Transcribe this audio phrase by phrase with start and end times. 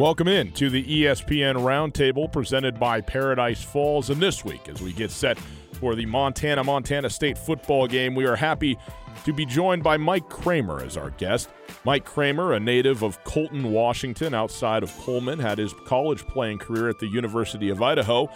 [0.00, 4.08] Welcome in to the ESPN Roundtable presented by Paradise Falls.
[4.08, 5.38] And this week, as we get set
[5.74, 8.78] for the Montana Montana State football game, we are happy
[9.26, 11.50] to be joined by Mike Kramer as our guest.
[11.84, 16.88] Mike Kramer, a native of Colton, Washington, outside of Pullman, had his college playing career
[16.88, 18.26] at the University of Idaho,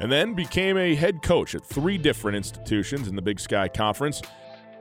[0.00, 4.20] and then became a head coach at three different institutions in the Big Sky Conference.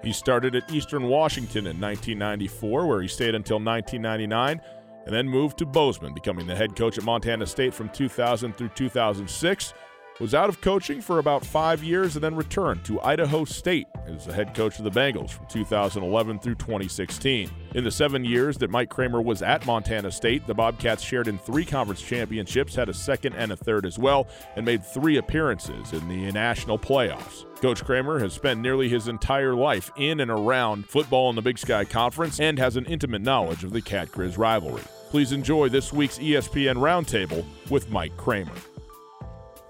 [0.04, 4.60] He started at Eastern Washington in 1994, where he stayed until 1999,
[5.05, 8.69] and then moved to Bozeman, becoming the head coach at Montana State from 2000 through
[8.69, 9.73] 2006
[10.19, 14.25] was out of coaching for about five years and then returned to Idaho State as
[14.25, 17.50] the head coach of the Bengals from 2011 through 2016.
[17.74, 21.38] In the seven years that Mike Kramer was at Montana State, the Bobcats shared in
[21.38, 25.91] three conference championships, had a second and a third as well, and made three appearances
[25.91, 27.46] in the national playoffs.
[27.61, 31.57] Coach Kramer has spent nearly his entire life in and around football in the Big
[31.57, 34.83] Sky Conference and has an intimate knowledge of the Cat Grizz rivalry.
[35.09, 38.52] Please enjoy this week's ESPN Roundtable with Mike Kramer.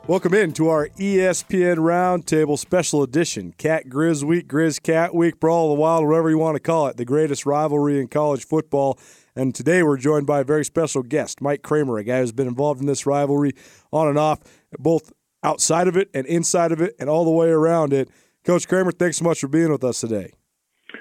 [0.08, 5.72] Welcome in to our ESPN Roundtable Special Edition, Cat Grizz Week, Grizz Cat Week, Brawl
[5.72, 9.00] of the Wild, whatever you want to call it, the greatest rivalry in college football.
[9.36, 12.48] And today we're joined by a very special guest, Mike Kramer, a guy who's been
[12.48, 13.54] involved in this rivalry
[13.92, 14.42] on and off,
[14.78, 15.12] both
[15.42, 18.08] outside of it and inside of it and all the way around it.
[18.44, 20.34] Coach Kramer, thanks so much for being with us today.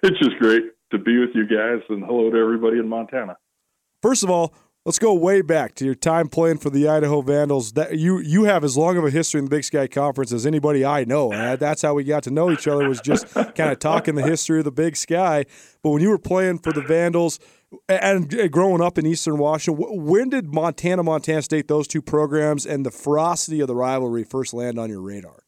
[0.03, 3.37] It's just great to be with you guys, and hello to everybody in Montana.
[4.01, 4.55] First of all,
[4.85, 7.73] let's go way back to your time playing for the Idaho Vandals.
[7.73, 10.47] That you you have as long of a history in the Big Sky Conference as
[10.47, 12.89] anybody I know, and that's how we got to know each other.
[12.89, 15.45] Was just kind of talking the history of the Big Sky.
[15.83, 17.39] But when you were playing for the Vandals
[17.89, 22.87] and growing up in Eastern Washington, when did Montana, Montana State, those two programs, and
[22.87, 25.44] the ferocity of the rivalry first land on your radar?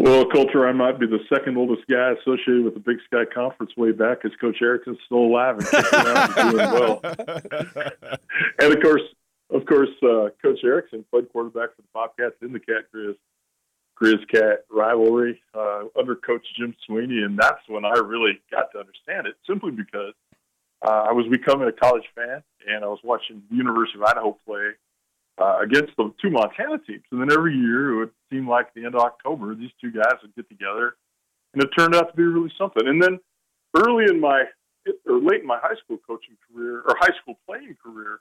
[0.00, 3.76] Well, Colter, I might be the second oldest guy associated with the Big Sky Conference
[3.76, 7.00] way back, as Coach Erickson's still alive and kicking around and doing well.
[8.60, 9.02] and of course,
[9.50, 13.16] of course, uh, Coach Erickson played quarterback for the Bobcats in the Cat Grizz
[14.00, 18.78] Grizz Cat rivalry uh, under Coach Jim Sweeney, and that's when I really got to
[18.78, 19.34] understand it.
[19.46, 20.14] Simply because
[20.80, 24.38] uh, I was becoming a college fan, and I was watching the University of Idaho
[24.46, 24.70] play
[25.40, 27.02] uh, against the two Montana teams.
[27.10, 30.14] And then every year it would seem like the end of October, these two guys
[30.22, 30.96] would get together,
[31.54, 32.86] and it turned out to be really something.
[32.86, 33.18] And then
[33.76, 34.44] early in my
[35.06, 38.20] or late in my high school coaching career or high school playing career,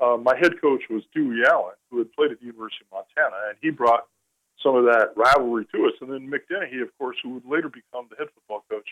[0.00, 3.36] uh, my head coach was Dewey Allen, who had played at the University of Montana,
[3.48, 4.06] and he brought
[4.62, 5.92] some of that rivalry to us.
[6.00, 8.88] And then Mick Dennehy, of course, who would later become the head football coach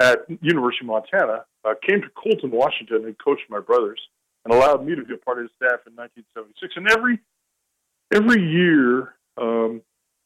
[0.00, 4.00] at University of Montana, uh, came to Colton, Washington, and coached my brothers
[4.48, 6.74] and allowed me to be a part of his staff in 1976.
[6.76, 7.20] And every
[8.12, 9.82] every year, um,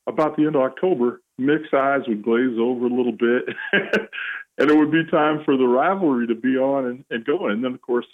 [0.06, 4.76] about the end of October, Mick's eyes would glaze over a little bit, and it
[4.76, 7.52] would be time for the rivalry to be on and, and going.
[7.52, 8.06] And then, of course,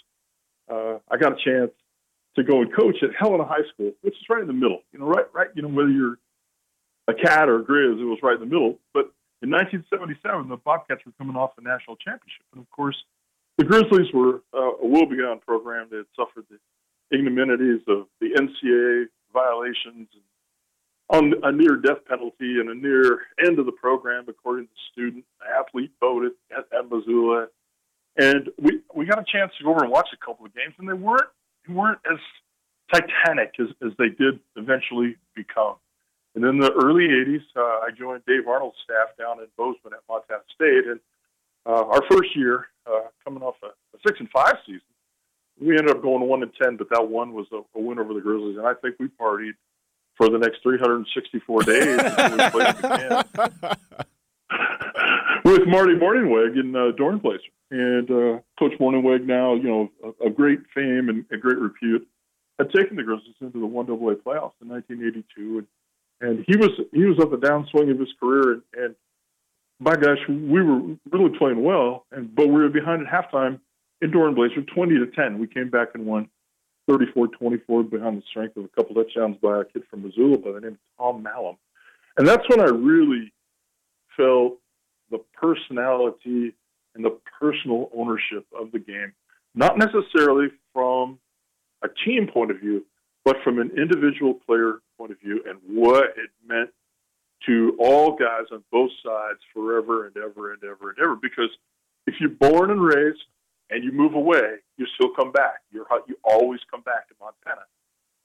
[0.71, 1.71] uh, I got a chance
[2.35, 4.81] to go and coach at Helena High School, which is right in the middle.
[4.91, 5.49] You know, right, right.
[5.55, 6.17] You know, whether you're
[7.07, 8.79] a cat or a Grizz, it was right in the middle.
[8.93, 9.11] But
[9.41, 12.97] in 1977, the Bobcats were coming off the national championship, and of course,
[13.59, 16.57] the Grizzlies were uh, a woebegone program that suffered the
[17.15, 20.23] ignominies of the NCAA violations and
[21.11, 25.25] on a near death penalty and a near end of the program, according to student
[25.59, 27.47] athlete voted at, at Missoula.
[28.15, 30.75] And we we got a chance to go over and watch a couple of games,
[30.77, 31.29] and they weren't
[31.67, 32.19] they weren't as
[32.93, 35.75] titanic as, as they did eventually become.
[36.35, 40.03] And in the early '80s, uh, I joined Dave Arnold's staff down in Bozeman at
[40.07, 40.99] Montana State, and
[41.65, 44.81] uh, our first year, uh, coming off a, a six and five season,
[45.59, 48.13] we ended up going one and ten, but that one was a, a win over
[48.13, 49.53] the Grizzlies, and I think we partied
[50.15, 51.97] for the next 364 days
[55.45, 57.51] with Marty Mornhinweg in uh, Dornblaser.
[57.71, 59.91] And uh, Coach Mornhinweg, now you know
[60.25, 62.07] a great fame and a great repute,
[62.57, 65.67] had taken the Grizzlies into the one AA playoffs in 1982, and
[66.21, 68.95] and he was he was at the downswing of his career, and, and
[69.79, 73.59] my gosh, we were really playing well, and but we were behind at halftime
[74.01, 75.39] in Dornblaser, 20 to 10.
[75.39, 76.29] We came back and won
[76.89, 80.61] 34-24 behind the strength of a couple touchdowns by a kid from Missoula by the
[80.61, 81.57] name of Tom Malum.
[82.17, 83.31] And that's when I really
[84.17, 84.57] felt
[85.11, 86.53] the personality
[86.95, 89.13] and the personal ownership of the game,
[89.55, 91.19] not necessarily from
[91.83, 92.85] a team point of view,
[93.23, 96.71] but from an individual player point of view and what it meant
[97.45, 101.15] to all guys on both sides forever and ever and ever and ever.
[101.15, 101.49] Because
[102.07, 103.23] if you're born and raised
[103.69, 105.59] and you move away, you still come back.
[105.71, 107.65] You're you always come back to Montana.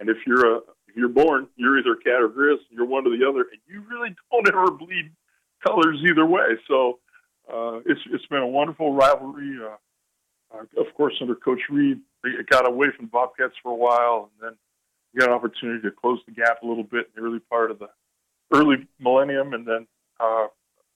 [0.00, 0.58] And if you're a
[0.88, 2.58] if you're born, you're either cat or grizz.
[2.70, 5.12] You're one or the other, and you really don't ever bleed
[5.66, 6.58] colors either way.
[6.68, 6.98] So
[7.52, 9.58] uh, it's it's been a wonderful rivalry.
[9.64, 9.76] Uh,
[10.54, 14.50] Uh, of course, under Coach Reed, it got away from Bobcats for a while, and
[14.50, 14.56] then
[15.18, 17.78] got an opportunity to close the gap a little bit in the early part of
[17.78, 17.88] the
[18.54, 19.86] early millennium, and then,
[20.20, 20.46] uh,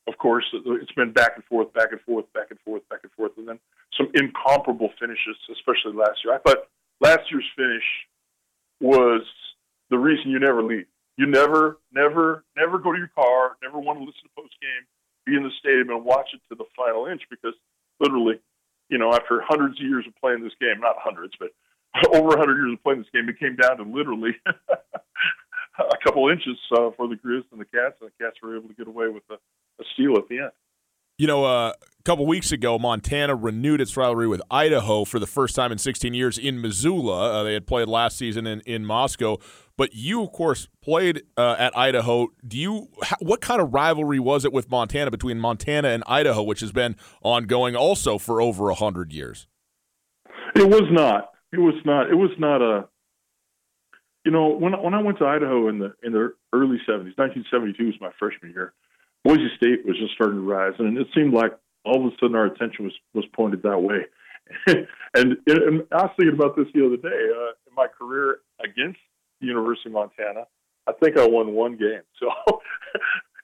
[0.06, 3.12] of course, it's been back and forth, back and forth, back and forth, back and
[3.12, 3.58] forth, and then
[3.96, 6.34] some incomparable finishes, especially last year.
[6.34, 6.68] I thought
[7.00, 7.84] last year's finish
[8.80, 9.22] was
[9.90, 10.86] the reason you never leave.
[11.16, 14.86] You never, never, never go to your car, never want to listen to post game,
[15.26, 17.54] be in the stadium and watch it to the final inch because
[17.98, 18.38] literally,
[18.88, 21.50] you know, after hundreds of years of playing this game, not hundreds, but
[22.14, 24.36] over 100 years of playing this game, it came down to literally
[25.90, 28.68] a couple inches uh, for the Grizz and the Cats, and the Cats were able
[28.68, 30.52] to get away with a, a steal at the end.
[31.18, 35.26] You know, uh, a couple weeks ago, Montana renewed its rivalry with Idaho for the
[35.26, 37.40] first time in 16 years in Missoula.
[37.40, 39.38] Uh, they had played last season in, in Moscow,
[39.76, 42.28] but you, of course, played uh, at Idaho.
[42.46, 42.88] Do you?
[43.18, 46.94] What kind of rivalry was it with Montana between Montana and Idaho, which has been
[47.22, 49.48] ongoing also for over hundred years?
[50.54, 51.30] It was not.
[51.52, 52.10] It was not.
[52.10, 52.88] It was not a.
[54.28, 57.86] You know, when when I went to Idaho in the in the early '70s, 1972
[57.86, 58.74] was my freshman year
[59.24, 62.36] Boise State was just starting to rise, and it seemed like all of a sudden
[62.36, 64.04] our attention was was pointed that way.
[64.66, 67.08] and, and, I was thinking about this the other day.
[67.08, 69.00] Uh, in my career against
[69.40, 70.44] the University of Montana,
[70.86, 72.04] I think I won one game.
[72.20, 72.28] So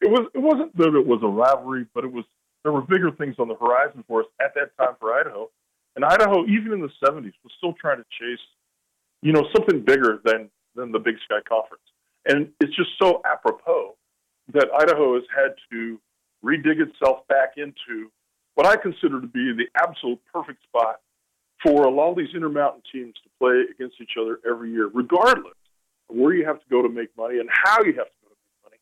[0.02, 2.26] it was it wasn't that it was a rivalry, but it was
[2.62, 5.48] there were bigger things on the horizon for us at that time for Idaho.
[5.96, 8.44] And Idaho, even in the '70s, was still trying to chase,
[9.22, 11.82] you know, something bigger than than the Big Sky Conference.
[12.26, 13.96] And it's just so apropos
[14.52, 15.98] that Idaho has had to
[16.44, 18.10] redig itself back into
[18.54, 21.00] what I consider to be the absolute perfect spot
[21.62, 25.56] for a lot of these intermountain teams to play against each other every year, regardless
[26.10, 28.28] of where you have to go to make money and how you have to go
[28.28, 28.78] to make money.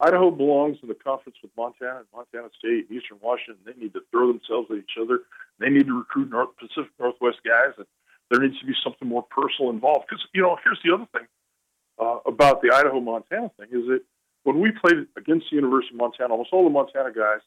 [0.00, 3.62] Idaho belongs in the conference with Montana and Montana State and Eastern Washington.
[3.64, 5.20] They need to throw themselves at each other.
[5.58, 7.86] They need to recruit North Pacific Northwest guys, and
[8.30, 10.06] there needs to be something more personal involved.
[10.08, 11.26] Because you know, here's the other thing
[11.98, 14.00] uh, about the Idaho Montana thing is that
[14.44, 17.40] when we played against the University of Montana, almost all the Montana guys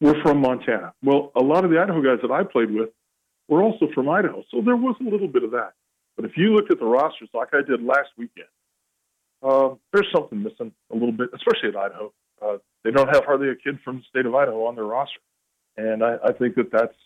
[0.00, 0.92] were from Montana.
[1.02, 2.90] Well, a lot of the Idaho guys that I played with
[3.48, 5.72] were also from Idaho, so there was a little bit of that.
[6.16, 8.48] But if you look at the rosters like I did last weekend,
[9.42, 12.12] uh, there's something missing a little bit, especially at Idaho.
[12.40, 15.20] Uh, they don't have hardly a kid from the state of Idaho on their roster,
[15.76, 16.96] and I, I think that that's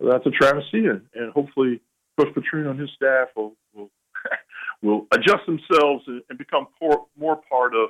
[0.00, 0.86] that's a travesty.
[0.86, 1.80] And, and hopefully,
[2.18, 3.90] Coach Petrino and his staff will will,
[4.82, 7.88] will adjust themselves and, and become por- more part of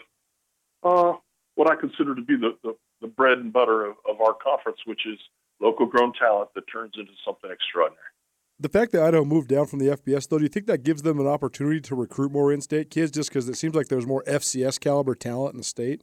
[0.82, 1.18] uh,
[1.54, 4.78] what I consider to be the, the, the bread and butter of, of our conference,
[4.86, 5.18] which is
[5.60, 8.02] local grown talent that turns into something extraordinary.
[8.60, 11.02] The fact that Idaho moved down from the FBS, though, do you think that gives
[11.02, 14.24] them an opportunity to recruit more in-state kids, just because it seems like there's more
[14.26, 16.02] FCS caliber talent in the state?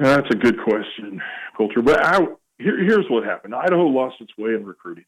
[0.00, 1.20] That's a good question,
[1.56, 1.82] Colter.
[1.82, 2.18] But I,
[2.58, 5.04] here, here's what happened: Idaho lost its way in recruiting.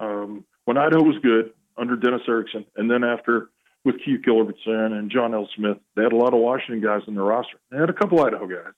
[0.00, 3.50] Um, when Idaho was good under Dennis Erickson, and then after
[3.84, 5.48] with Keith Gilbertson and John L.
[5.56, 5.78] Smith.
[5.96, 7.58] They had a lot of Washington guys in their roster.
[7.70, 8.74] They had a couple Idaho guys,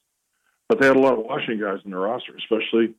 [0.69, 2.95] but they had a lot of Washington guys in their roster, especially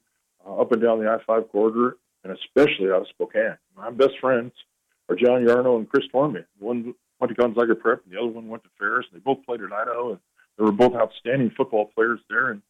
[0.46, 3.58] uh, up and down the I-5 corridor, and especially out of Spokane.
[3.76, 4.52] My best friends
[5.10, 6.46] are John Yarno and Chris Tormey.
[6.60, 9.06] One went to Gonzaga Prep, and the other one went to Ferris.
[9.12, 10.20] And they both played at Idaho, and
[10.58, 12.50] they were both outstanding football players there.
[12.50, 12.62] And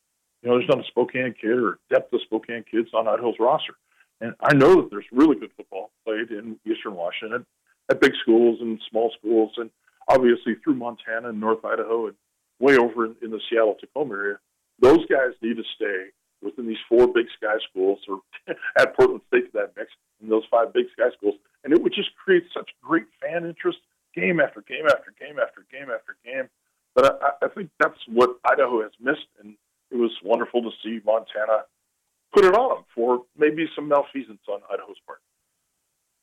[0.41, 3.75] you know, there's not a Spokane kid or depth of Spokane kids on Idaho's roster.
[4.22, 7.46] And I know that there's really good football played in Eastern Washington
[7.89, 9.70] at big schools and small schools, and
[10.08, 12.15] obviously through Montana and North Idaho and
[12.60, 14.39] way over in, in the Seattle Tacoma area.
[14.79, 16.08] Those guys need to stay
[16.41, 18.22] within these four big sky schools or
[18.77, 19.91] at Portland State to that mix
[20.22, 21.36] in those five big sky schools.
[21.63, 23.79] And it would just create such great fan interest
[24.15, 26.50] game after game after game after game after game.
[26.96, 29.27] But I, I think that's what Idaho has missed.
[29.41, 29.55] And
[29.91, 31.65] it was wonderful to see Montana
[32.34, 35.20] put it on them for maybe some malfeasance on Idaho's part.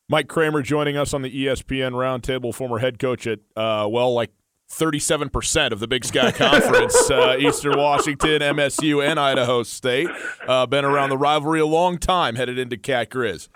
[0.09, 4.31] Mike Kramer joining us on the ESPN Roundtable, former head coach at, uh, well, like
[4.71, 10.09] 37% of the Big Sky Conference, uh, Eastern Washington, MSU, and Idaho State.
[10.47, 13.49] Uh, been around the rivalry a long time, headed into Cat Grizz.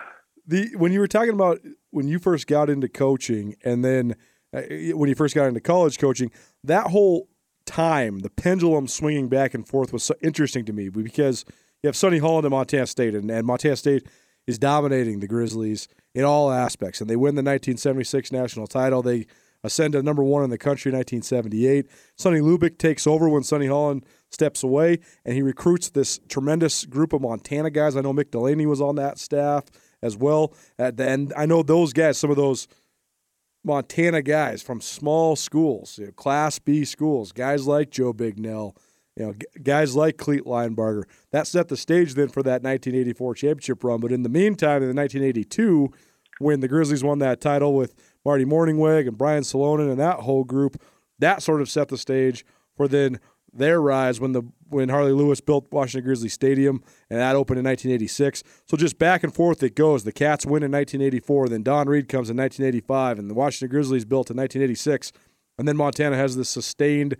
[0.47, 1.59] The when you were talking about
[1.89, 4.15] when you first got into coaching, and then
[4.53, 4.61] uh,
[4.93, 6.31] when you first got into college coaching,
[6.63, 7.27] that whole
[7.65, 11.45] time, the pendulum swinging back and forth was so interesting to me because
[11.85, 14.07] you have Sonny Holland at Montana State, and, and Montana State
[14.47, 16.99] is dominating the Grizzlies in all aspects.
[16.99, 19.03] And they win the 1976 national title.
[19.03, 19.27] They
[19.63, 21.85] ascend to number one in the country in 1978.
[22.15, 27.13] Sonny Lubick takes over when Sonny Holland steps away, and he recruits this tremendous group
[27.13, 27.95] of Montana guys.
[27.95, 29.65] I know Mick Delaney was on that staff
[30.01, 30.55] as well.
[30.79, 32.67] And I know those guys, some of those
[33.63, 38.75] Montana guys from small schools, you know, Class B schools, guys like Joe Bignell
[39.15, 41.03] You know, g- guys like Clete Linebarger.
[41.31, 43.99] That set the stage then for that 1984 championship run.
[43.99, 45.91] But in the meantime, in the 1982,
[46.39, 47.95] when the Grizzlies won that title with
[48.25, 50.81] Marty Mornhinweg and Brian Salonen and that whole group,
[51.19, 52.45] that sort of set the stage
[52.75, 53.19] for then
[53.53, 57.65] their rise when the when Harley Lewis built Washington Grizzly Stadium and that opened in
[57.65, 58.43] 1986.
[58.65, 60.03] So just back and forth it goes.
[60.03, 64.03] The Cats win in 1984, then Don Reed comes in 1985, and the Washington Grizzlies
[64.03, 65.13] built in 1986,
[65.57, 67.15] and then Montana has this sustained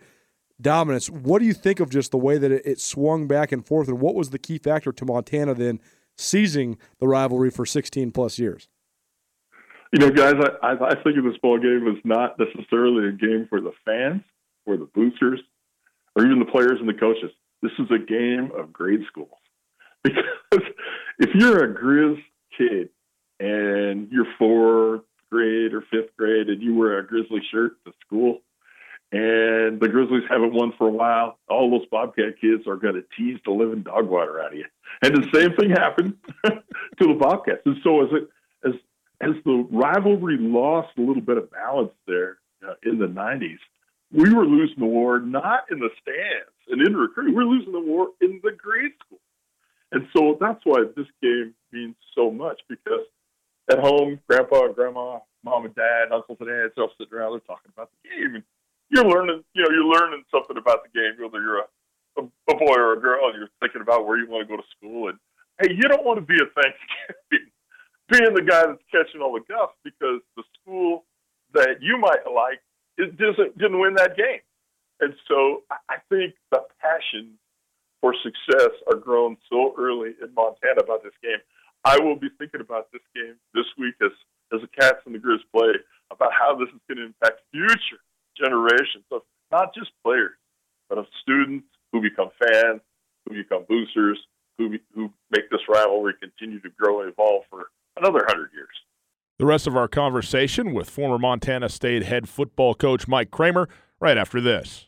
[0.60, 1.08] dominance.
[1.10, 3.88] What do you think of just the way that it, it swung back and forth,
[3.88, 5.80] and what was the key factor to Montana then
[6.16, 8.68] seizing the rivalry for 16 plus years?
[9.92, 13.60] You know, guys, I, I think this ball game was not necessarily a game for
[13.60, 14.22] the fans,
[14.66, 15.40] or the boosters,
[16.14, 17.30] or even the players and the coaches.
[17.62, 19.30] This is a game of grade schools.
[20.48, 20.68] Because
[21.18, 22.22] if you're a Grizz
[22.56, 22.90] kid
[23.40, 28.38] and you're fourth grade or fifth grade and you wear a Grizzly shirt to school,
[29.12, 33.04] and the Grizzlies haven't won for a while, all those Bobcat kids are going to
[33.16, 34.66] tease the living dog water out of you.
[35.02, 36.60] And the same thing happened to
[36.98, 37.62] the Bobcats.
[37.64, 38.28] And so as it
[38.64, 38.74] as
[39.20, 43.58] as the rivalry lost a little bit of balance there uh, in the '90s,
[44.12, 47.34] we were losing the war not in the stands and in recruiting.
[47.34, 49.20] We're losing the war in the grade school.
[49.92, 53.06] And so that's why this game means so much because
[53.70, 57.40] at home, grandpa and grandma, mom and dad, uncles and aunts all sitting around, they're
[57.40, 58.34] talking about the game.
[58.34, 58.44] And
[58.90, 61.68] you're learning, you know, you're learning something about the game, whether you're a,
[62.18, 64.60] a, a boy or a girl, and you're thinking about where you want to go
[64.60, 65.08] to school.
[65.08, 65.18] And
[65.60, 67.50] hey, you don't want to be a Thanksgiving
[68.10, 71.04] being the guy that's catching all the guff because the school
[71.54, 72.60] that you might like
[72.98, 74.40] it doesn't didn't win that game.
[75.00, 77.36] And so I think the passion
[78.00, 81.38] for success are grown so early in Montana about this game.
[81.84, 84.12] I will be thinking about this game this week as
[84.54, 85.74] as the Cats and the Grizz play
[86.10, 88.00] about how this is going to impact future
[88.38, 90.36] generations of not just players,
[90.88, 92.80] but of students who become fans,
[93.26, 94.18] who become boosters,
[94.58, 97.66] who who make this rivalry continue to grow and evolve for
[97.96, 98.68] another hundred years.
[99.38, 103.68] The rest of our conversation with former Montana State head football coach Mike Kramer
[104.00, 104.86] right after this.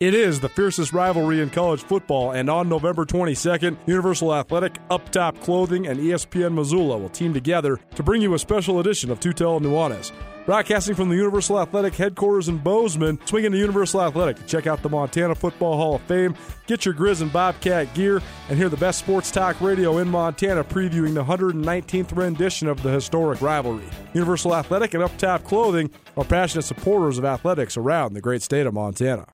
[0.00, 5.10] It is the fiercest rivalry in college football, and on November 22nd, Universal Athletic, Up
[5.10, 9.18] Top Clothing, and ESPN Missoula will team together to bring you a special edition of
[9.18, 10.12] Tutel Nuanez.
[10.48, 14.88] Broadcasting from the Universal Athletic headquarters in Bozeman, swing into Universal Athletic check out the
[14.88, 16.34] Montana Football Hall of Fame,
[16.66, 20.64] get your Grizz and Bobcat gear, and hear the best sports talk radio in Montana
[20.64, 23.84] previewing the 119th rendition of the historic rivalry.
[24.14, 28.66] Universal Athletic and Up Top Clothing are passionate supporters of athletics around the great state
[28.66, 29.26] of Montana.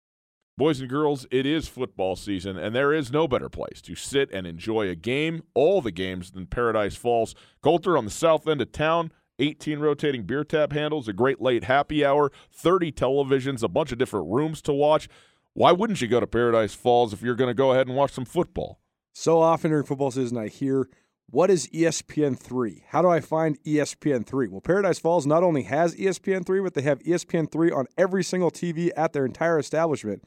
[0.57, 4.33] Boys and girls, it is football season, and there is no better place to sit
[4.33, 7.37] and enjoy a game, all the games, than Paradise Falls.
[7.63, 11.65] Coulter on the south end of town, 18 rotating beer tap handles, a great late
[11.65, 15.09] happy hour, 30 televisions, a bunch of different rooms to watch.
[15.55, 18.13] Why wouldn't you go to Paradise Falls if you're going to go ahead and watch
[18.13, 18.81] some football?
[19.13, 20.89] So often during football season, I hear,
[21.31, 22.85] What is ESPN 3?
[22.89, 24.49] How do I find ESPN 3?
[24.49, 28.23] Well, Paradise Falls not only has ESPN 3, but they have ESPN 3 on every
[28.23, 30.25] single TV at their entire establishment.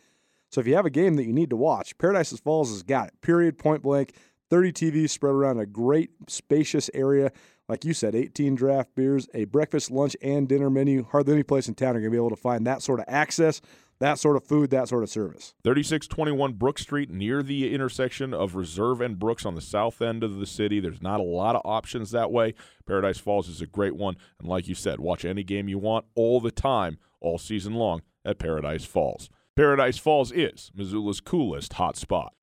[0.49, 3.09] So if you have a game that you need to watch, Paradise Falls has got
[3.09, 3.21] it.
[3.21, 4.13] Period, point blank.
[4.49, 7.31] 30 TVs spread around a great, spacious area.
[7.67, 11.05] Like you said, 18 draft beers, a breakfast, lunch, and dinner menu.
[11.11, 13.05] Hardly any place in town are going to be able to find that sort of
[13.09, 13.59] access,
[13.99, 15.53] that sort of food, that sort of service.
[15.65, 20.37] 3621 Brook Street, near the intersection of Reserve and Brooks on the south end of
[20.37, 20.79] the city.
[20.79, 22.53] There's not a lot of options that way.
[22.85, 24.15] Paradise Falls is a great one.
[24.39, 28.01] And like you said, watch any game you want all the time, all season long
[28.23, 29.29] at Paradise Falls.
[29.57, 32.33] Paradise Falls is Missoula's coolest hot spot.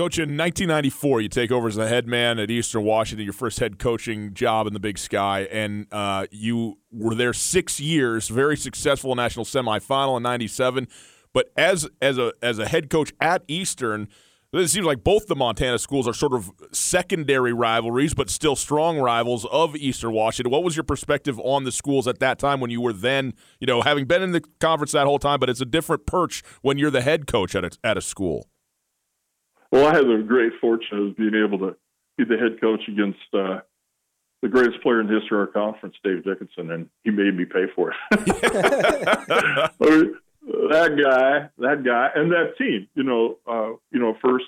[0.00, 3.60] Coach, in 1994, you take over as the head man at Eastern Washington, your first
[3.60, 8.56] head coaching job in the Big Sky, and uh, you were there six years, very
[8.56, 10.88] successful national semifinal in '97.
[11.34, 14.08] But as as a as a head coach at Eastern,
[14.54, 18.98] it seems like both the Montana schools are sort of secondary rivalries, but still strong
[18.98, 20.50] rivals of Eastern Washington.
[20.50, 23.66] What was your perspective on the schools at that time when you were then, you
[23.66, 26.78] know, having been in the conference that whole time, but it's a different perch when
[26.78, 28.48] you're the head coach at a, at a school?
[29.70, 31.76] Well, I had the great fortune of being able to
[32.18, 33.60] be the head coach against uh,
[34.42, 37.44] the greatest player in the history of our conference, Dave Dickenson, and he made me
[37.44, 37.96] pay for it.
[40.40, 42.88] that guy, that guy, and that team.
[42.94, 44.46] You know, uh, you know, first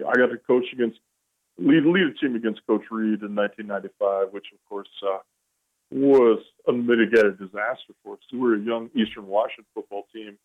[0.00, 0.98] I got to coach against
[1.58, 5.18] lead lead a team against Coach Reed in 1995, which of course uh,
[5.90, 8.20] was a mitigated disaster for us.
[8.32, 10.36] We were a young Eastern Washington football team,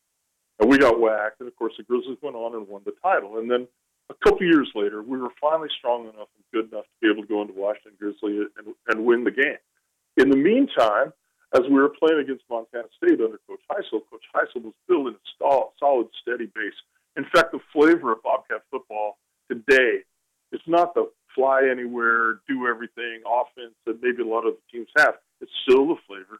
[0.60, 1.39] and we got whacked.
[1.39, 3.39] And of course, the Grizzlies went on and won the title.
[3.39, 3.68] And then
[4.10, 7.24] a couple years later, we were finally strong enough and good enough to be able
[7.24, 9.58] to go into Washington Grizzly and, and win the game.
[10.18, 11.13] In the meantime,
[11.56, 15.60] as we were playing against Montana State under Coach Hysell, Coach Hysell was building a
[15.80, 16.74] solid, steady base
[17.18, 19.18] In fact, the flavor of Bobcat football
[19.50, 20.01] today,
[20.51, 24.89] it's not the fly anywhere, do everything offense that maybe a lot of the teams
[24.98, 25.16] have.
[25.42, 26.39] It's still the flavor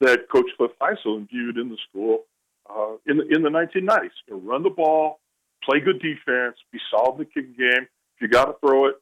[0.00, 2.24] that Coach Cliff Hysell imbued in the school
[2.68, 4.10] uh, in the in the 1990s.
[4.26, 5.20] You know, run the ball,
[5.64, 7.86] play good defense, be solid in the kicking game.
[8.16, 8.96] If you got to throw it,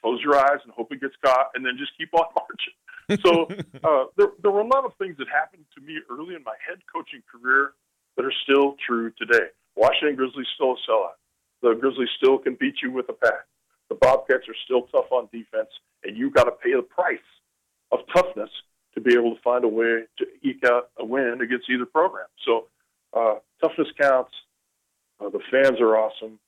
[0.00, 2.76] close your eyes and hope it gets caught, and then just keep on marching.
[3.24, 3.46] So
[3.84, 6.54] uh, there, there were a lot of things that happened to me early in my
[6.66, 7.72] head coaching career
[8.16, 9.48] that are still true today.
[9.76, 11.16] Washington Grizzlies still a sellout.
[11.62, 13.46] The Grizzlies still can beat you with a pack.
[13.88, 15.68] The Bobcats are still tough on defense,
[16.04, 17.18] and you got to pay the price
[17.90, 18.50] of toughness
[18.94, 22.26] to be able to find a way to eke out a win against either program.
[22.44, 22.66] So
[23.12, 24.32] uh, toughness counts.
[25.22, 26.38] Uh, the fans are awesome.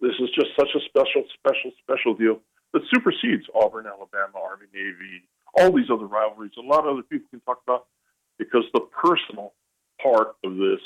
[0.00, 2.40] This is just such a special, special, special deal
[2.72, 5.26] that supersedes Auburn, Alabama, Army, Navy,
[5.58, 6.52] all these other rivalries.
[6.58, 7.86] A lot of other people can talk about
[8.38, 9.52] because the personal
[10.02, 10.80] part of this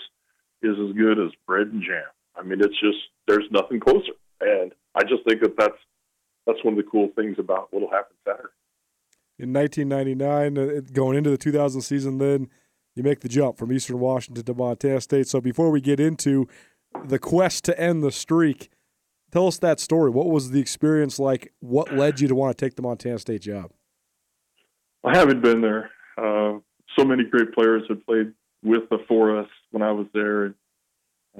[0.62, 2.08] is as good as bread and jam.
[2.36, 5.78] I mean, it's just there's nothing closer, and I just think that that's
[6.46, 8.54] that's one of the cool things about what'll happen Saturday.
[9.38, 12.48] In 1999, uh, going into the 2000 season, then
[12.94, 15.28] you make the jump from Eastern Washington to Montana State.
[15.28, 16.48] So before we get into
[17.04, 18.70] the quest to end the streak,
[19.30, 20.10] tell us that story.
[20.10, 21.52] What was the experience like?
[21.60, 23.72] What led you to want to take the Montana State job?
[25.04, 25.90] I haven't been there.
[26.16, 26.58] Uh,
[26.98, 30.46] so many great players have played with the for us when I was there.
[30.46, 30.54] And,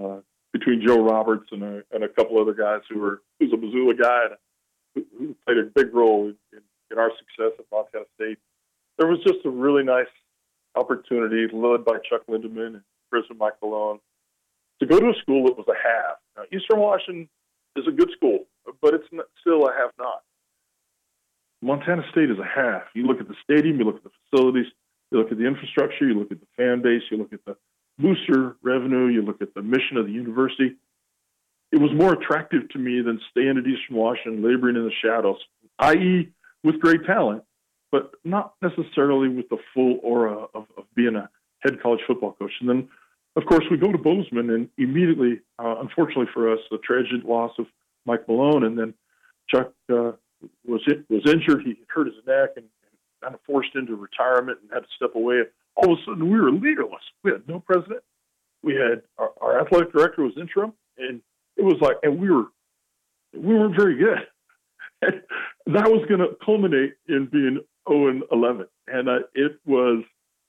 [0.00, 0.20] uh,
[0.52, 3.94] between Joe Roberts and a, and a couple other guys who were who's a Missoula
[3.94, 4.26] guy
[4.94, 6.60] and who, played a big role in,
[6.90, 8.38] in, our success at Montana State.
[8.98, 10.06] There was just a really nice
[10.74, 14.00] opportunity led by Chuck Lindeman and Brisbane Mike Malone
[14.80, 16.16] to go to a school that was a half.
[16.36, 17.28] Now, Eastern Washington
[17.76, 18.46] is a good school,
[18.80, 19.06] but it's
[19.40, 20.22] still a have not.
[21.60, 22.82] Montana State is a half.
[22.94, 24.66] You look at the stadium, you look at the facilities,
[25.10, 27.56] you look at the infrastructure, you look at the fan base, you look at the
[27.98, 30.76] booster revenue, you look at the mission of the university.
[31.72, 35.38] It was more attractive to me than staying at Eastern Washington, laboring in the shadows,
[35.80, 36.30] i.e.,
[36.64, 37.42] with great talent,
[37.92, 41.28] but not necessarily with the full aura of, of being a
[41.60, 42.52] head college football coach.
[42.60, 42.88] And then,
[43.38, 47.52] of course, we go to Bozeman, and immediately, uh, unfortunately for us, the tragic loss
[47.58, 47.66] of
[48.04, 48.94] Mike Malone, and then
[49.48, 50.12] Chuck uh,
[50.66, 51.62] was was injured.
[51.64, 55.14] He hurt his neck and, and kind of forced into retirement and had to step
[55.14, 55.42] away.
[55.76, 57.02] All of a sudden, we were leaderless.
[57.22, 58.02] We had no president.
[58.64, 61.20] We had our, our athletic director was interim, and
[61.56, 62.46] it was like, and we were
[63.32, 64.18] we weren't very good.
[65.66, 70.02] And that was going to culminate in being 0 and 11, and uh, it was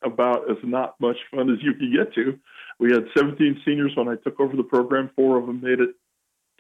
[0.03, 2.39] about as not much fun as you could get to.
[2.79, 5.09] We had 17 seniors when I took over the program.
[5.15, 5.95] Four of them made it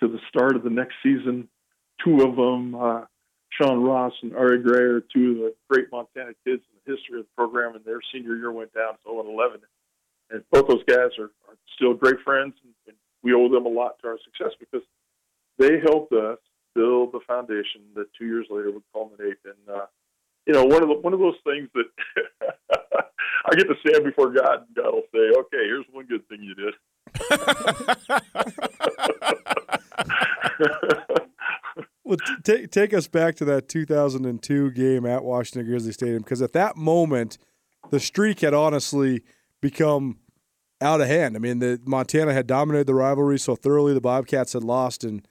[0.01, 1.47] to the start of the next season.
[2.03, 3.05] Two of them uh,
[3.51, 7.19] Sean Ross and Ari Gray are two of the great Montana kids in the history
[7.19, 9.61] of the program, and their senior year went down 0 11.
[10.31, 13.69] And both those guys are, are still great friends, and, and we owe them a
[13.69, 14.85] lot to our success because
[15.57, 16.37] they helped us
[16.75, 19.85] build the foundation that two years later would culminate in, uh,
[20.45, 21.89] you know, one of the, one of those things that
[23.45, 26.43] I get to stand before God, and God will say, "Okay, here's one good thing
[26.43, 26.73] you did."
[32.03, 36.53] well, take take us back to that 2002 game at Washington Grizzly Stadium because at
[36.53, 37.37] that moment,
[37.89, 39.23] the streak had honestly
[39.61, 40.19] become
[40.81, 41.35] out of hand.
[41.35, 43.93] I mean, the Montana had dominated the rivalry so thoroughly.
[43.93, 45.27] The Bobcats had lost, and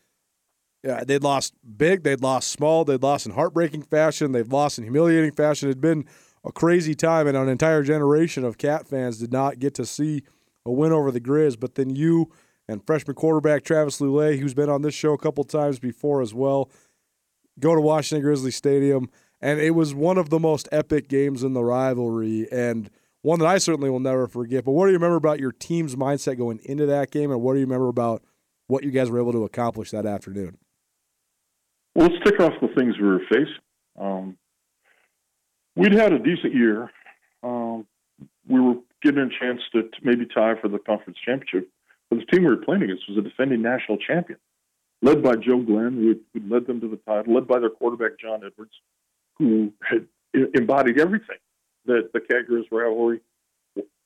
[0.82, 4.84] yeah, they'd lost big, they'd lost small, they'd lost in heartbreaking fashion, they've lost in
[4.84, 5.68] humiliating fashion.
[5.68, 6.06] It'd been
[6.44, 10.22] a crazy time, and an entire generation of Cat fans did not get to see
[10.64, 11.58] a win over the Grizz.
[11.58, 12.30] But then you
[12.68, 16.34] and freshman quarterback Travis Lulay, who's been on this show a couple times before as
[16.34, 16.70] well,
[17.58, 19.08] go to Washington Grizzly Stadium,
[19.40, 22.90] and it was one of the most epic games in the rivalry, and
[23.22, 24.64] one that I certainly will never forget.
[24.64, 27.54] But what do you remember about your team's mindset going into that game, and what
[27.54, 28.22] do you remember about
[28.66, 30.58] what you guys were able to accomplish that afternoon?
[31.94, 33.54] Well, let's tick off the things we were facing.
[33.98, 34.36] Um,
[35.78, 36.90] we'd had a decent year.
[37.42, 37.86] Um,
[38.48, 41.70] we were getting a chance to, to maybe tie for the conference championship
[42.10, 44.38] but the team we were playing against was a defending national champion,
[45.02, 48.18] led by Joe Glenn, who, who led them to the title, led by their quarterback
[48.18, 48.72] John Edwards,
[49.38, 50.06] who had
[50.54, 51.36] embodied everything
[51.86, 53.20] that the Cat rivalry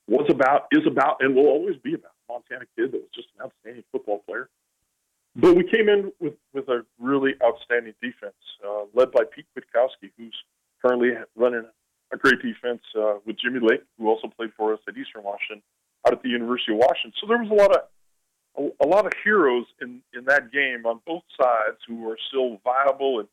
[0.07, 2.11] was about, is about, and will always be about.
[2.29, 4.49] Montana kid that was just an outstanding football player.
[5.35, 10.11] But we came in with, with a really outstanding defense, uh, led by Pete Kwiatkowski,
[10.17, 10.35] who's
[10.81, 11.65] currently running
[12.11, 15.61] a great defense uh, with Jimmy Lake, who also played for us at Eastern Washington,
[16.05, 17.13] out at the University of Washington.
[17.19, 17.81] So there was a lot of
[18.55, 22.59] a, a lot of heroes in in that game on both sides who are still
[22.63, 23.27] viable and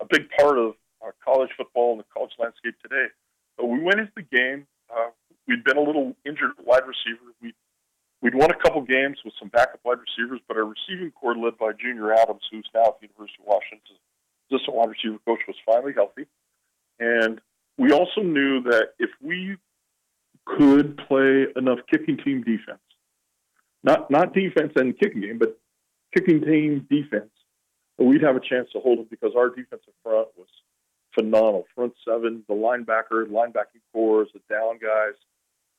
[0.00, 3.06] a big part of uh, college football and the college landscape today.
[3.56, 4.66] But we went into the game.
[4.90, 5.10] Uh,
[5.48, 7.32] we'd been a little injured wide receiver.
[7.40, 7.54] We
[8.22, 11.58] we'd won a couple games with some backup wide receivers, but our receiving core, led
[11.58, 13.96] by Junior Adams, who's now at the University of Washington,
[14.50, 16.26] assistant wide receiver coach, was finally healthy.
[16.98, 17.40] And
[17.78, 19.56] we also knew that if we
[20.44, 22.80] could play enough kicking team defense,
[23.82, 25.58] not not defense and kicking game, but
[26.14, 27.30] kicking team defense,
[27.98, 30.48] we'd have a chance to hold it because our defensive front was
[31.14, 31.64] phenomenal.
[31.74, 35.14] Front seven, the linebacker, linebacking cores, the down guys.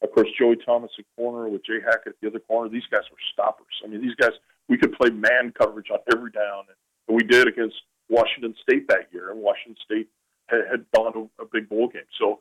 [0.04, 2.70] Of course, Joey Thomas at corner with Jay Hackett at the other corner.
[2.70, 3.82] These guys were stoppers.
[3.84, 4.34] I mean, these guys,
[4.70, 6.66] we could play man coverage on every down.
[7.08, 9.32] And we did against Washington State that year.
[9.32, 10.08] And Washington State
[10.48, 12.04] had, had gone to a big bowl game.
[12.20, 12.40] So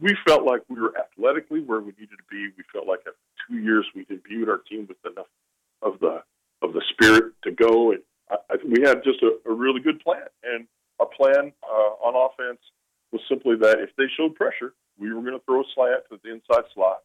[0.00, 2.48] we felt like we were athletically where we needed to be.
[2.56, 3.14] We felt like after
[3.48, 5.30] two years we imbued our team with enough
[5.82, 6.22] of the
[6.62, 7.92] of the spirit to go.
[7.92, 10.26] And I, I, we had just a, a really good plan.
[10.42, 10.66] And
[10.98, 12.60] our plan uh, on offense
[13.12, 16.18] was simply that if they showed pressure, we were going to throw a slant to
[16.24, 17.02] the inside slot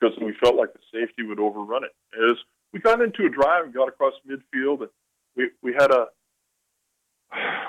[0.00, 1.94] because we felt like the safety would overrun it.
[2.14, 2.36] As
[2.72, 4.90] we got into a drive and got across midfield, and
[5.36, 6.06] we we had a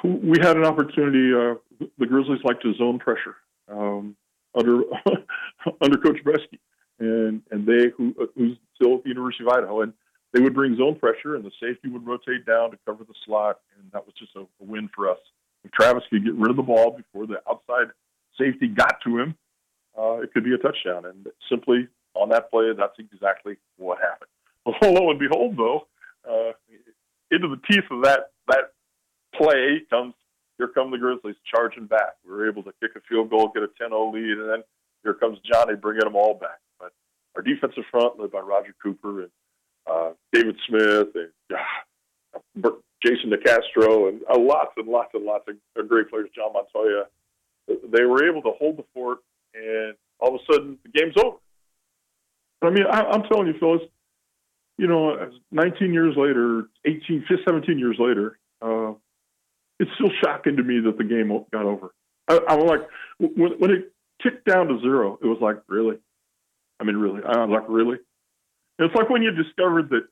[0.03, 1.33] we had an opportunity.
[1.33, 3.35] Uh, the Grizzlies like to zone pressure
[3.71, 4.15] um,
[4.55, 4.81] under
[5.81, 6.59] under Coach Breske,
[6.99, 9.93] and and they who who's still at the University of Idaho, and
[10.33, 13.59] they would bring zone pressure, and the safety would rotate down to cover the slot,
[13.77, 15.19] and that was just a, a win for us.
[15.63, 17.91] If Travis could get rid of the ball before the outside
[18.37, 19.35] safety got to him,
[19.97, 21.05] uh, it could be a touchdown.
[21.05, 24.29] And simply on that play, that's exactly what happened.
[24.65, 25.87] Well, lo and behold, though,
[26.29, 26.51] uh,
[27.31, 28.71] into the teeth of that that
[29.37, 30.13] play comes
[30.57, 32.15] here come the Grizzlies charging back.
[32.25, 34.63] We were able to kick a field goal, get a 10-0 lead, and then
[35.03, 36.59] here comes Johnny bringing them all back.
[36.79, 36.91] But
[37.35, 39.31] our defensive front, led by Roger Cooper and
[39.85, 41.59] uh, David Smith and
[42.65, 42.69] uh,
[43.03, 47.05] Jason DeCastro and uh, lots and lots and lots of great players, John Montoya,
[47.67, 49.19] they were able to hold the fort,
[49.53, 51.37] and all of a sudden the game's over.
[52.61, 53.81] I mean, I, I'm telling you, Phyllis,
[54.77, 58.93] you know, 19 years later, 18, 17 years later, uh,
[59.79, 61.93] it's still shocking to me that the game got over.
[62.27, 62.81] I, I'm like,
[63.19, 65.97] when, when it ticked down to zero, it was like, really?
[66.79, 67.21] I mean, really?
[67.23, 67.97] I was like, really?
[68.77, 70.07] And it's like when you discovered that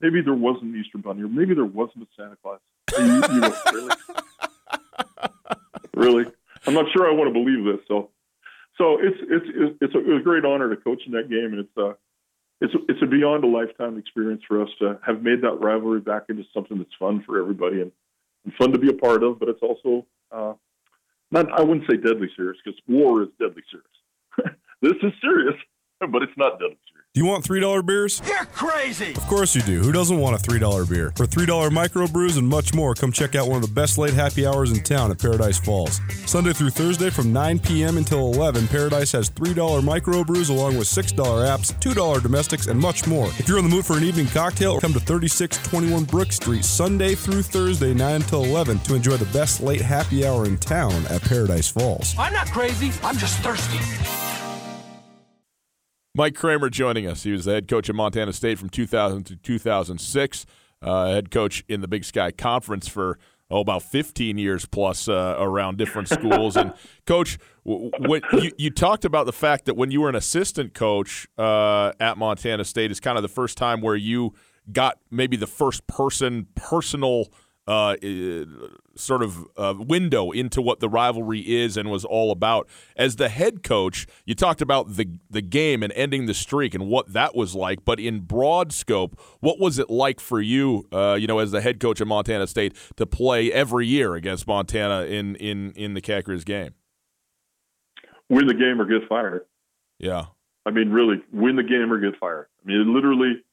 [0.00, 2.60] maybe there wasn't an Easter Bunny, or maybe there wasn't a Santa Claus.
[2.96, 3.96] You, you know, really?
[5.94, 6.24] really?
[6.66, 7.84] I'm not sure I want to believe this.
[7.88, 8.10] So,
[8.78, 11.52] so it's it's it's a, it was a great honor to coach in that game,
[11.52, 11.94] and it's uh
[12.60, 16.24] it's it's a beyond a lifetime experience for us to have made that rivalry back
[16.28, 17.92] into something that's fun for everybody and
[18.58, 19.38] fun to be a part of.
[19.38, 20.54] But it's also uh,
[21.30, 24.56] not I wouldn't say deadly serious because war is deadly serious.
[24.82, 25.54] this is serious,
[26.00, 26.93] but it's not deadly serious.
[27.14, 28.20] Do you want $3 beers?
[28.26, 29.12] You're crazy!
[29.12, 29.78] Of course you do.
[29.78, 31.12] Who doesn't want a $3 beer?
[31.14, 34.44] For $3 microbrews and much more, come check out one of the best late happy
[34.44, 36.00] hours in town at Paradise Falls.
[36.26, 37.98] Sunday through Thursday from 9 p.m.
[37.98, 43.28] until 11, Paradise has $3 microbrews along with $6 apps, $2 domestics, and much more.
[43.38, 47.14] If you're in the mood for an evening cocktail, come to 3621 Brook Street Sunday
[47.14, 51.22] through Thursday, 9 until 11 to enjoy the best late happy hour in town at
[51.22, 52.12] Paradise Falls.
[52.18, 53.78] I'm not crazy, I'm just thirsty.
[56.16, 57.24] Mike Kramer joining us.
[57.24, 60.46] He was the head coach at Montana State from 2000 to 2006,
[60.80, 63.18] uh, head coach in the Big Sky Conference for
[63.50, 66.56] oh about 15 years plus uh, around different schools.
[66.56, 66.72] and
[67.04, 71.26] coach, when you, you talked about the fact that when you were an assistant coach
[71.36, 74.34] uh, at Montana State, is kind of the first time where you
[74.72, 77.26] got maybe the first person personal
[77.66, 77.96] uh,
[78.94, 82.68] sort of uh, window into what the rivalry is and was all about.
[82.96, 86.88] As the head coach, you talked about the the game and ending the streak and
[86.88, 87.84] what that was like.
[87.84, 91.60] But in broad scope, what was it like for you, uh, you know, as the
[91.60, 96.00] head coach of Montana State, to play every year against Montana in in in the
[96.00, 96.74] Cacker's game?
[98.28, 99.42] Win the game or get fired.
[99.98, 100.26] Yeah.
[100.66, 102.48] I mean, really, win the game or get fired.
[102.62, 103.43] I mean, literally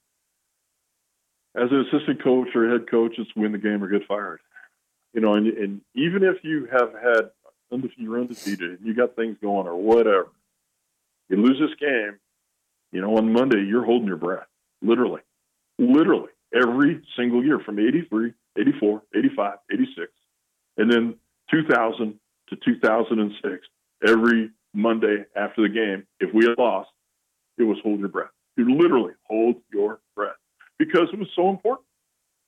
[1.56, 4.40] as an assistant coach or head coach, it's win the game or get fired.
[5.14, 7.32] You know, and, and even if you have had
[7.98, 10.28] you're undefeated and you got things going or whatever,
[11.30, 12.20] you lose this game.
[12.92, 14.48] You know, on Monday you're holding your breath,
[14.82, 15.22] literally,
[15.80, 20.12] literally every single year from 83, 84, 85, 86,
[20.78, 21.16] and then
[21.50, 23.68] 2000 to 2006.
[24.06, 26.90] Every Monday after the game, if we had lost,
[27.58, 28.32] it was hold your breath.
[28.58, 30.36] You literally hold your breath
[30.82, 31.86] because it was so important.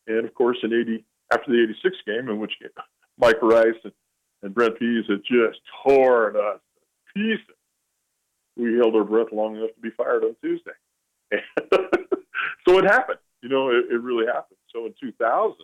[0.07, 2.53] And of course, in 80, after the 86 game, in which
[3.19, 3.93] Mike Rice and,
[4.41, 7.55] and Brent Pease had just torn us to pieces,
[8.57, 10.71] we held our breath long enough to be fired on Tuesday.
[12.67, 13.19] so it happened.
[13.43, 14.57] You know, it, it, really happened.
[14.73, 15.55] So in 2000,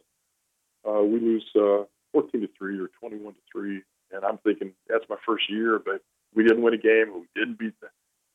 [0.87, 3.81] uh, we lose uh, 14 to 3 or 21 to 3.
[4.11, 6.01] And I'm thinking, that's my first year, but
[6.35, 7.13] we didn't win a game.
[7.15, 7.87] We didn't beat the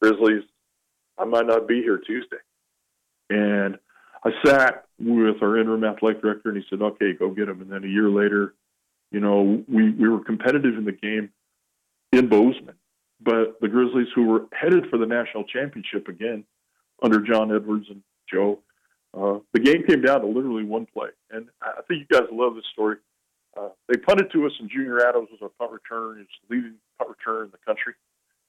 [0.02, 0.44] Grizzlies.
[1.18, 2.36] I might not be here Tuesday.
[3.30, 3.78] And
[4.24, 7.70] I sat with our interim athletic director, and he said, "Okay, go get him." And
[7.70, 8.54] then a year later,
[9.10, 11.30] you know, we we were competitive in the game
[12.12, 12.76] in Bozeman,
[13.20, 16.44] but the Grizzlies, who were headed for the national championship again
[17.02, 18.60] under John Edwards and Joe,
[19.12, 21.08] uh, the game came down to literally one play.
[21.30, 22.96] And I think you guys love this story.
[23.56, 26.16] Uh, they punted to us, and Junior Adams was our punt returner.
[26.16, 27.94] He was leading punt returner in the country.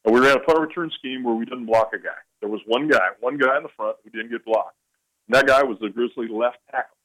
[0.03, 2.17] And we ran a punt return scheme where we didn't block a guy.
[2.39, 4.77] There was one guy, one guy in the front who didn't get blocked.
[5.29, 6.95] That guy was the Grizzly left tackle.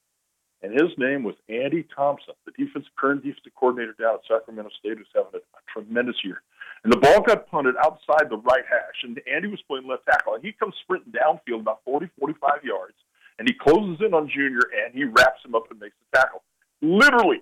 [0.61, 4.97] And his name was Andy Thompson, the defense current defensive coordinator down at Sacramento State,
[4.97, 6.43] who's having a, a tremendous year.
[6.83, 10.35] And the ball got punted outside the right hash, and Andy was playing left tackle.
[10.35, 12.93] And he comes sprinting downfield about 40, 45 yards,
[13.39, 16.43] and he closes in on Junior, and he wraps him up and makes the tackle.
[16.81, 17.41] Literally,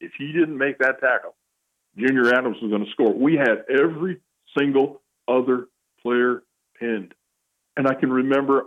[0.00, 1.34] if he didn't make that tackle,
[1.96, 3.12] Junior Adams was going to score.
[3.12, 4.20] We had every
[4.56, 5.68] single other
[6.02, 6.42] player
[6.78, 7.14] pinned.
[7.76, 8.66] And I can remember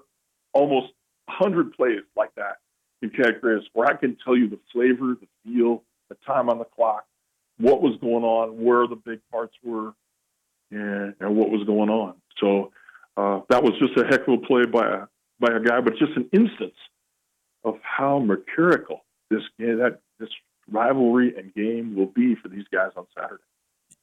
[0.53, 0.93] almost
[1.37, 2.57] 100 plays like that
[3.01, 6.57] in Cat Grizz where I can tell you the flavor, the feel, the time on
[6.57, 7.05] the clock,
[7.57, 9.93] what was going on, where the big parts were,
[10.71, 12.15] and, and what was going on.
[12.39, 12.71] So
[13.17, 15.05] uh, that was just a heck of a play by a
[15.39, 16.75] by a guy, but just an instance
[17.63, 20.29] of how mercurial this that this
[20.69, 23.43] rivalry and game will be for these guys on Saturday.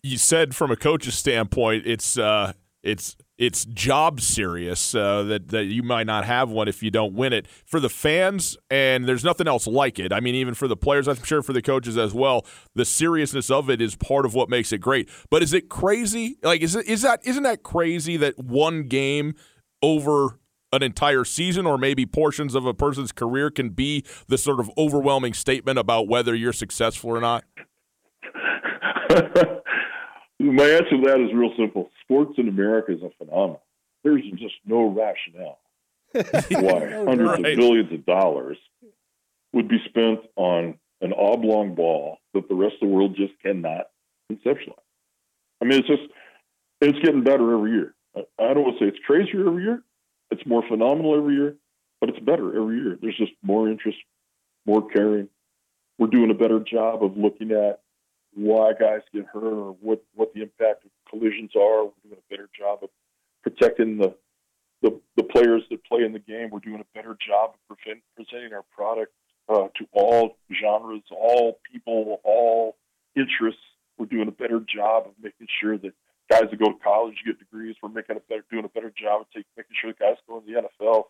[0.02, 2.52] You said from a coach's standpoint, it's uh,
[2.87, 7.14] it's it's job serious uh, that that you might not have one if you don't
[7.14, 7.46] win it.
[7.66, 10.12] For the fans and there's nothing else like it.
[10.12, 13.51] I mean even for the players i'm sure for the coaches as well the seriousness
[13.51, 15.11] of it is part of what makes it great.
[15.31, 16.37] But is it crazy?
[16.42, 19.35] Like is it is that isn't that crazy that one game
[19.83, 20.38] over
[20.72, 24.70] an entire season or maybe portions of a person's career can be the sort of
[24.77, 27.44] overwhelming statement about whether you're successful or not
[30.38, 31.90] My answer to that is real simple.
[32.03, 33.59] Sports in America is a phenomenon.
[34.05, 35.59] There's just no rationale
[36.12, 37.53] why hundreds right.
[37.53, 38.59] of billions of dollars
[39.53, 43.87] would be spent on an oblong ball that the rest of the world just cannot
[44.31, 44.79] conceptualize.
[45.61, 46.03] I mean, it's just
[46.81, 47.94] it's getting better every year.
[48.14, 49.83] I don't want to say it's crazier every year.
[50.31, 51.57] It's more phenomenal every year,
[52.01, 52.99] but it's better every year.
[53.01, 53.99] There's just more interest,
[54.66, 55.29] more caring.
[55.99, 57.81] We're doing a better job of looking at
[58.37, 61.85] why guys get hurt or what, what the impact of collisions are.
[61.85, 62.90] We're doing a better job of
[63.42, 64.14] protecting the,
[64.83, 66.51] the, the players that play in the game.
[66.51, 69.12] We're doing a better job of prevent, presenting our product
[69.49, 72.77] uh, to all genres, all people, all
[73.16, 73.62] interests.
[73.99, 75.94] We're doing a better job of making sure that
[76.31, 77.77] guys that go to college get degrees.
[77.83, 80.42] We're making a better, doing a better job of take, making sure the guys go
[80.44, 81.05] in the NFL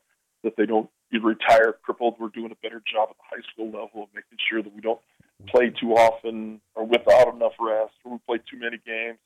[0.44, 2.14] that they don't retire crippled.
[2.20, 4.80] We're doing a better job at the high school level of making sure that we
[4.80, 5.00] don't
[5.48, 9.18] play too often or without enough rest or we play too many games.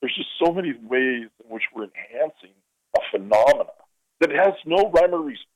[0.00, 2.54] There's just so many ways in which we're enhancing
[2.96, 3.70] a phenomena
[4.20, 5.46] that has no rhyme or reason.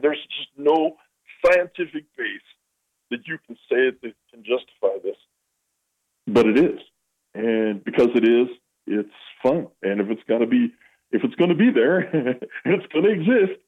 [0.00, 0.96] There's just no
[1.44, 2.48] scientific base
[3.10, 5.16] that you can say that can justify this.
[6.26, 6.80] But it is.
[7.34, 8.48] And because it is,
[8.86, 9.08] it's
[9.42, 9.68] fun.
[9.82, 10.72] And if it's gonna be
[11.12, 12.00] if it's gonna be there
[12.64, 13.60] it's gonna exist,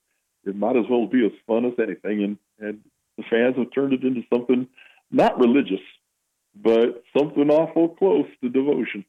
[0.45, 2.23] it might as well be as fun as anything.
[2.23, 2.81] And and
[3.17, 4.69] the fans have turned it into something
[5.13, 5.81] not religious,
[6.55, 9.05] but something awful close to devotion.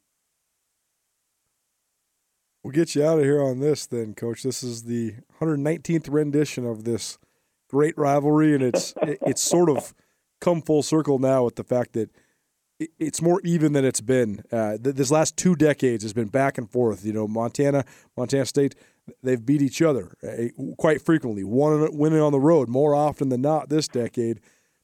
[2.62, 4.42] We'll get you out of here on this then, Coach.
[4.42, 7.18] This is the 119th rendition of this
[7.68, 9.94] great rivalry, and it's it's sort of
[10.40, 12.10] come full circle now with the fact that
[12.98, 14.42] it's more even than it's been.
[14.50, 17.04] Uh, this last two decades has been back and forth.
[17.04, 17.84] You know, Montana,
[18.16, 18.74] Montana State,
[19.22, 23.42] they've beat each other uh, quite frequently, one winning on the road more often than
[23.42, 24.40] not this decade.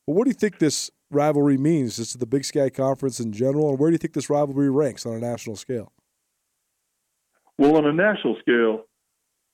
[0.06, 3.32] But what do you think this rivalry means just to the Big Sky Conference in
[3.32, 5.92] general, and where do you think this rivalry ranks on a national scale?
[7.58, 8.84] Well, on a national scale,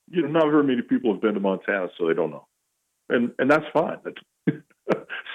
[0.09, 2.47] you know, not very many people have been to Montana, so they don't know,
[3.09, 3.99] and and that's fine.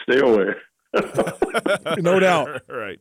[0.03, 0.53] Stay away.
[1.97, 2.61] no doubt.
[2.69, 2.97] right.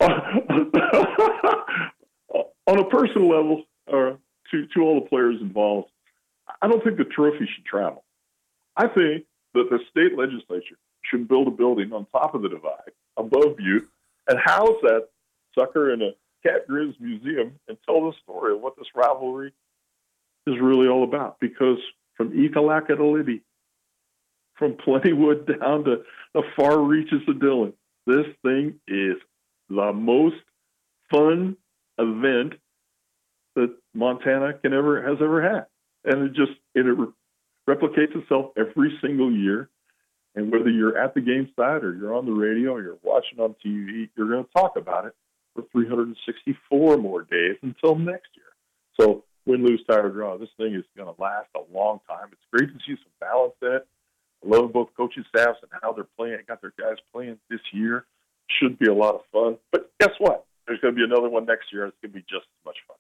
[2.67, 4.17] on a personal level, or uh,
[4.51, 5.91] to to all the players involved,
[6.61, 8.05] I don't think the trophy should travel.
[8.77, 12.93] I think that the state legislature should build a building on top of the divide
[13.21, 13.87] above you
[14.29, 15.09] and house that
[15.57, 16.11] sucker in a
[16.43, 19.53] Cat Grizz museum and tell the story of what this rivalry
[20.47, 21.39] is really all about.
[21.41, 21.79] Because
[22.17, 23.43] from Ekalaka to Libby,
[24.55, 26.03] from Plentywood down to
[26.35, 27.73] the far reaches of Dillon,
[28.07, 29.17] this thing is
[29.69, 30.37] the most
[31.11, 31.57] fun
[31.99, 32.55] event
[33.57, 35.67] that Montana can ever has ever had,
[36.05, 36.87] and it just it
[37.69, 39.69] replicates itself every single year.
[40.35, 43.41] And whether you're at the game site or you're on the radio or you're watching
[43.41, 45.15] on TV, you're going to talk about it
[45.55, 48.47] for 364 more days until next year.
[48.99, 52.29] So win, lose, tie, or draw, this thing is going to last a long time.
[52.33, 53.87] It's great to see some balance in it.
[54.45, 56.39] I love both coaching staffs and how they're playing.
[56.47, 58.07] Got their guys playing this year.
[58.61, 59.59] Should be a lot of fun.
[59.73, 60.47] But guess what?
[60.67, 61.87] There's going to be another one next year.
[61.87, 62.97] It's going to be just as much fun.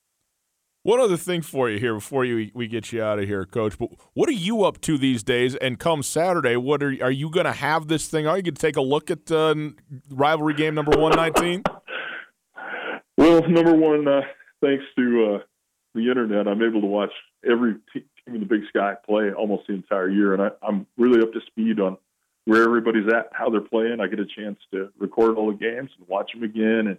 [0.82, 3.76] One other thing for you here before you, we get you out of here, Coach.
[3.78, 5.54] But what are you up to these days?
[5.56, 8.26] And come Saturday, what are are you going to have this thing?
[8.26, 9.54] Are you going to take a look at uh,
[10.08, 11.62] rivalry game number one nineteen?
[13.18, 14.22] Well, number one, uh,
[14.62, 15.38] thanks to uh,
[15.94, 17.12] the internet, I'm able to watch
[17.44, 21.20] every team in the Big Sky play almost the entire year, and I, I'm really
[21.20, 21.98] up to speed on
[22.46, 23.98] where everybody's at, how they're playing.
[24.00, 26.98] I get a chance to record all the games and watch them again, and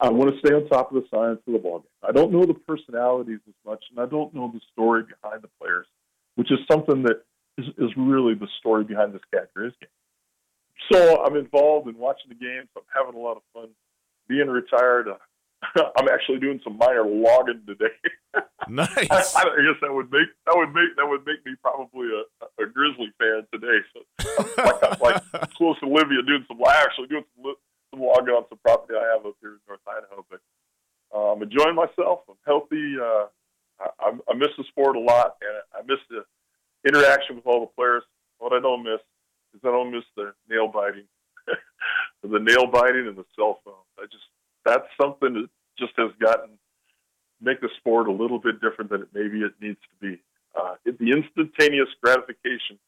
[0.00, 2.08] I want to stay on top of the science of the ball game.
[2.08, 5.48] I don't know the personalities as much, and I don't know the story behind the
[5.60, 5.86] players,
[6.36, 7.24] which is something that
[7.58, 9.90] is, is really the story behind this Cat Grizz game.
[10.92, 12.68] So I'm involved in watching the games.
[12.76, 13.68] I'm having a lot of fun.
[14.28, 15.16] Being retired, uh,
[15.96, 17.94] I'm actually doing some minor logging today.
[18.68, 19.10] nice.
[19.10, 22.62] I, I, guess that would make that would make that would make me probably a,
[22.62, 23.78] a Grizzly fan today.
[23.92, 27.54] So like, like close to Olivia doing some actually doing some
[28.00, 30.24] logging on some property I have up here in North Idaho.
[30.30, 30.40] But
[31.14, 32.20] uh, I'm enjoying myself.
[32.28, 32.96] I'm healthy.
[33.00, 33.26] Uh,
[34.00, 36.24] I, I miss the sport a lot, and I miss the
[36.86, 38.02] interaction with all the players.
[38.38, 39.00] What I don't miss
[39.54, 41.06] is I don't miss the nail biting,
[42.22, 43.74] the nail biting, and the cell phone.
[43.98, 44.24] I just
[44.64, 46.58] that's something that just has gotten
[47.40, 50.20] make the sport a little bit different than it maybe it needs to be.
[50.58, 52.78] Uh, the instantaneous gratification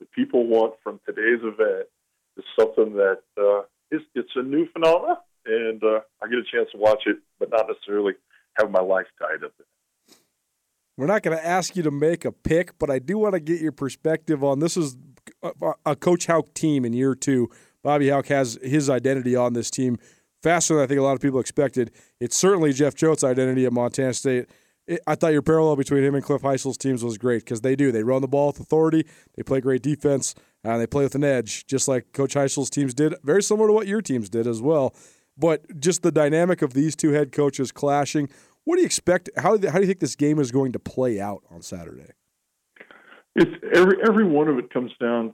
[0.00, 1.86] that people want from today's event
[2.36, 6.70] is something that uh, is, it's a new phenomenon, and uh, I get a chance
[6.72, 8.14] to watch it, but not necessarily
[8.58, 10.16] have my life tied up in it.
[10.96, 13.40] We're not going to ask you to make a pick, but I do want to
[13.40, 14.76] get your perspective on this.
[14.76, 14.96] Is
[15.42, 17.48] a, a Coach Hauck team in year two.
[17.82, 19.98] Bobby Hauck has his identity on this team
[20.42, 21.92] faster than I think a lot of people expected.
[22.20, 24.50] It's certainly Jeff Choate's identity at Montana State.
[25.06, 27.92] I thought your parallel between him and Cliff Hysell's teams was great because they do.
[27.92, 31.24] They run the ball with authority, they play great defense, and they play with an
[31.24, 33.14] edge, just like Coach Hysell's teams did.
[33.22, 34.94] Very similar to what your teams did as well.
[35.36, 38.28] But just the dynamic of these two head coaches clashing.
[38.64, 39.30] What do you expect?
[39.36, 42.12] How, how do you think this game is going to play out on Saturday?
[43.34, 45.32] It's every every one of it comes down.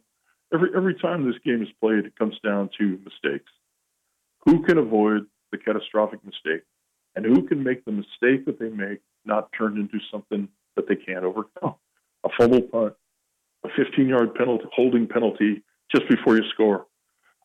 [0.55, 3.51] Every every time this game is played, it comes down to mistakes
[4.45, 6.63] who can avoid the catastrophic mistake
[7.17, 10.97] and who can make the mistake that they make not turned into something that they
[10.97, 11.75] can't overcome.
[12.25, 12.95] A fumble punt,
[13.65, 15.63] a 15 yard penalty, holding penalty
[15.95, 16.87] just before you score.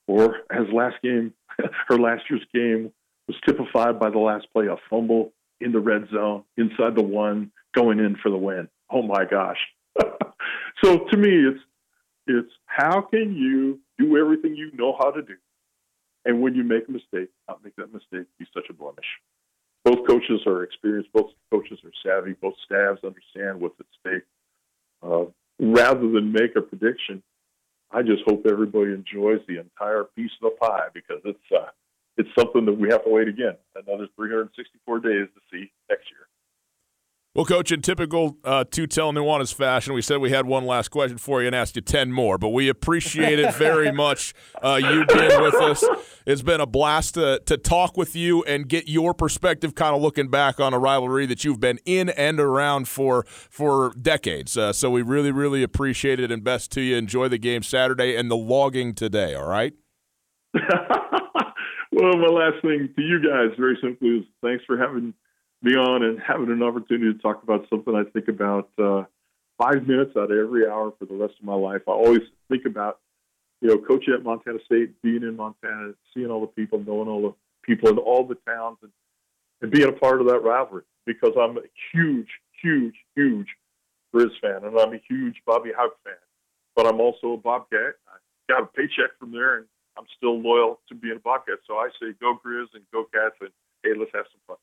[0.07, 1.33] Or as last game,
[1.87, 2.91] her last year's game
[3.27, 7.51] was typified by the last play, a fumble in the red zone, inside the one,
[7.75, 8.67] going in for the win.
[8.89, 9.59] Oh my gosh.
[10.83, 11.59] so to me, it's
[12.25, 15.35] it's how can you do everything you know how to do
[16.25, 19.05] and when you make a mistake, not make that mistake be such a blemish.
[19.85, 21.11] Both coaches are experienced.
[21.13, 22.33] Both coaches are savvy.
[22.33, 24.23] Both staffs understand what's at stake.
[25.01, 25.25] Uh,
[25.59, 27.21] rather than make a prediction,
[27.91, 31.69] I just hope everybody enjoys the entire piece of the pie because it's uh,
[32.17, 36.27] it's something that we have to wait again another 364 days to see next year.
[37.35, 41.17] Well, Coach, in typical uh, Two-Tell Nuanez fashion, we said we had one last question
[41.17, 45.03] for you and asked you 10 more, but we appreciate it very much, uh, you
[45.07, 45.83] being with us.
[46.27, 50.01] It's been a blast to, to talk with you and get your perspective kind of
[50.03, 54.55] looking back on a rivalry that you've been in and around for for decades.
[54.55, 56.97] Uh, so we really, really appreciate it and best to you.
[56.97, 59.73] Enjoy the game Saturday and the logging today, all right?
[60.53, 65.15] well, my last thing to you guys, very simply, is thanks for having–
[65.63, 69.03] be on and having an opportunity to talk about something I think about uh,
[69.57, 71.81] five minutes out of every hour for the rest of my life.
[71.87, 72.99] I always think about,
[73.61, 77.21] you know, coaching at Montana State, being in Montana, seeing all the people, knowing all
[77.21, 78.91] the people in all the towns, and,
[79.61, 81.61] and being a part of that rivalry because I'm a
[81.93, 82.29] huge,
[82.61, 83.47] huge, huge
[84.13, 86.13] Grizz fan, and I'm a huge Bobby Hauck fan.
[86.75, 87.95] But I'm also a Bobcat.
[88.07, 88.17] I
[88.51, 89.65] got a paycheck from there, and
[89.97, 91.59] I'm still loyal to being a Bobcat.
[91.67, 93.51] So I say go Grizz and go Cats, and
[93.83, 94.57] hey, let's have some fun.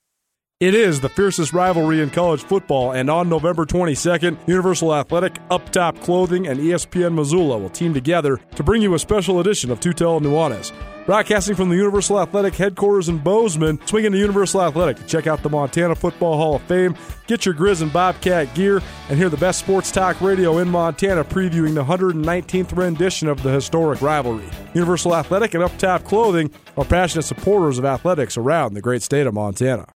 [0.60, 5.72] It is the fiercest rivalry in college football, and on November 22nd, Universal Athletic, Up
[5.72, 9.80] Top Clothing, and ESPN Missoula will team together to bring you a special edition of
[9.80, 10.70] Two-Tell Nuanez.
[11.06, 15.42] Broadcasting from the Universal Athletic headquarters in Bozeman, swing into Universal Athletic to check out
[15.42, 16.94] the Montana Football Hall of Fame,
[17.26, 21.24] get your Grizz and Bobcat gear, and hear the best sports talk radio in Montana
[21.24, 24.44] previewing the 119th rendition of the historic rivalry.
[24.74, 29.26] Universal Athletic and Up Top Clothing are passionate supporters of athletics around the great state
[29.26, 29.86] of Montana.